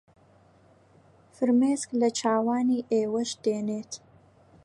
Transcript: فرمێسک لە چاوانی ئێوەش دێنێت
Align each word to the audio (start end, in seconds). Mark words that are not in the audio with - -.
فرمێسک 1.35 1.89
لە 2.01 2.09
چاوانی 2.19 2.85
ئێوەش 2.91 3.31
دێنێت 3.43 3.91